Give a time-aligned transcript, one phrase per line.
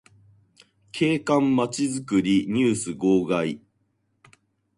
[0.91, 3.61] 景観まちづくりニュース号外